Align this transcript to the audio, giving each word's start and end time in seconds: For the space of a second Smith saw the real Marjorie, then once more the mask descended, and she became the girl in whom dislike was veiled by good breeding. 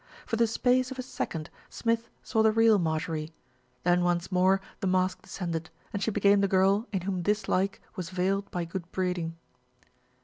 For 0.25 0.35
the 0.35 0.47
space 0.47 0.89
of 0.89 0.97
a 0.97 1.03
second 1.03 1.51
Smith 1.69 2.09
saw 2.23 2.41
the 2.41 2.51
real 2.51 2.79
Marjorie, 2.79 3.29
then 3.83 4.03
once 4.03 4.31
more 4.31 4.59
the 4.79 4.87
mask 4.87 5.21
descended, 5.21 5.69
and 5.93 6.01
she 6.01 6.09
became 6.09 6.41
the 6.41 6.47
girl 6.47 6.87
in 6.91 7.01
whom 7.01 7.21
dislike 7.21 7.79
was 7.95 8.09
veiled 8.09 8.49
by 8.49 8.65
good 8.65 8.91
breeding. 8.91 9.35